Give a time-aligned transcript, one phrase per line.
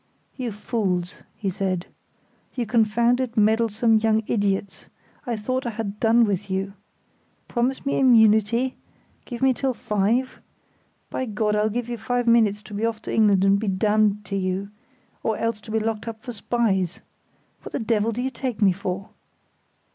[0.35, 1.85] "You fools," he said,
[2.55, 4.87] "you confounded meddlesome young idiots;
[5.27, 6.73] I thought I had done with you.
[7.47, 8.77] Promise me immunity?
[9.25, 10.41] Give me till five?
[11.11, 14.25] By God, I'll give you five minutes to be off to England and be damned
[14.25, 14.71] to you,
[15.21, 17.01] or else to be locked up for spies!
[17.61, 19.09] What the devil do you take me for?"